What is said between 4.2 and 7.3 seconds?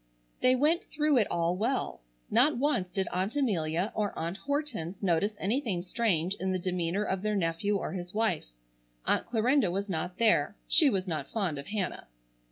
Hortense notice anything strange in the demeanor of